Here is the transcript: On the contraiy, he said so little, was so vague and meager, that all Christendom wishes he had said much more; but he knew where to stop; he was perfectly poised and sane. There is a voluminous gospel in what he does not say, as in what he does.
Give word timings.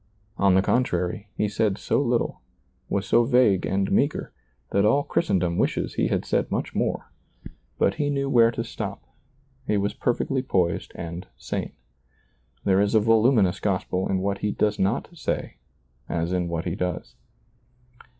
On 0.37 0.55
the 0.55 0.63
contraiy, 0.63 1.27
he 1.37 1.47
said 1.47 1.77
so 1.77 2.01
little, 2.01 2.41
was 2.89 3.05
so 3.05 3.23
vague 3.23 3.67
and 3.67 3.91
meager, 3.91 4.33
that 4.71 4.83
all 4.83 5.03
Christendom 5.03 5.59
wishes 5.59 5.93
he 5.93 6.07
had 6.07 6.25
said 6.25 6.49
much 6.49 6.73
more; 6.73 7.11
but 7.77 7.93
he 8.01 8.09
knew 8.09 8.27
where 8.27 8.49
to 8.49 8.63
stop; 8.63 9.03
he 9.67 9.77
was 9.77 9.93
perfectly 9.93 10.41
poised 10.41 10.91
and 10.95 11.27
sane. 11.37 11.73
There 12.63 12.81
is 12.81 12.95
a 12.95 12.99
voluminous 12.99 13.59
gospel 13.59 14.09
in 14.09 14.21
what 14.21 14.39
he 14.39 14.49
does 14.49 14.79
not 14.79 15.07
say, 15.15 15.57
as 16.09 16.33
in 16.33 16.47
what 16.47 16.65
he 16.65 16.73
does. 16.73 17.13